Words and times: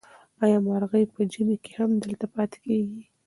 آیا 0.43 0.57
مرغۍ 0.67 1.03
په 1.13 1.19
ژمي 1.31 1.57
کې 1.63 1.71
هم 1.79 1.89
دلته 2.03 2.25
پاتې 2.35 2.57
کېږي؟ 2.65 3.01